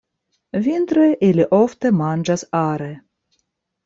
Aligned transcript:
Vintre 0.67 1.03
ili 1.27 1.45
ofte 1.57 1.91
manĝas 1.97 2.45
are. 2.61 2.89